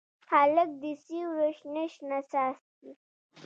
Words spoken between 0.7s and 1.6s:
د سیورو